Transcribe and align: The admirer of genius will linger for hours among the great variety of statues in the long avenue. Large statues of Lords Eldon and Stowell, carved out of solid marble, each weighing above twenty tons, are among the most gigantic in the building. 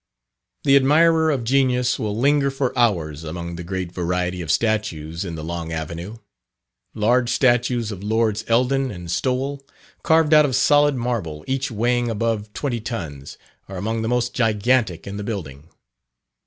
The 0.63 0.75
admirer 0.75 1.29
of 1.29 1.43
genius 1.43 1.99
will 1.99 2.17
linger 2.17 2.49
for 2.49 2.75
hours 2.75 3.23
among 3.23 3.55
the 3.55 3.63
great 3.63 3.91
variety 3.91 4.41
of 4.41 4.51
statues 4.51 5.23
in 5.23 5.35
the 5.35 5.43
long 5.43 5.71
avenue. 5.71 6.17
Large 6.95 7.29
statues 7.29 7.91
of 7.91 8.01
Lords 8.01 8.43
Eldon 8.47 8.89
and 8.89 9.11
Stowell, 9.11 9.61
carved 10.01 10.33
out 10.33 10.43
of 10.45 10.55
solid 10.55 10.95
marble, 10.95 11.43
each 11.47 11.69
weighing 11.69 12.09
above 12.09 12.51
twenty 12.53 12.79
tons, 12.79 13.37
are 13.69 13.77
among 13.77 14.01
the 14.01 14.09
most 14.09 14.33
gigantic 14.33 15.05
in 15.05 15.17
the 15.17 15.23
building. 15.23 15.69